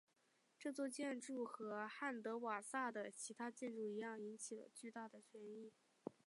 [0.57, 5.71] 这座建筑和汉德瓦萨的其他建筑一样引起了巨大的争议。